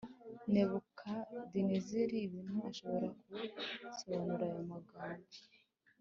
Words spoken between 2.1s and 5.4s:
ibintu Ashobora kugusobanurira ayo magambo